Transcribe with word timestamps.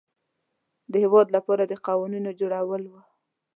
د 0.91 0.93
هیواد 1.03 1.27
لپاره 1.35 1.63
د 1.65 1.73
قوانینو 1.87 2.31
جوړول 2.39 2.83
وه. 2.91 3.01